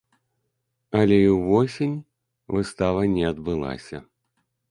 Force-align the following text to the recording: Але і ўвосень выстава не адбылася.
Але 0.99 1.17
і 1.25 1.27
ўвосень 1.33 1.93
выстава 2.55 3.01
не 3.17 3.23
адбылася. 3.35 3.97